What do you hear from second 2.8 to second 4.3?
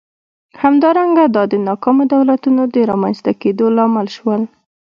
رامنځته کېدو لامل